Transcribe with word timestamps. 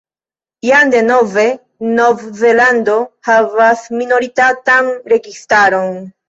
Jam 0.67 0.93
denove 0.93 1.43
Nov-Zelando 1.97 2.95
havas 3.29 3.85
minoritatan 4.01 4.91
registaron. 5.15 5.95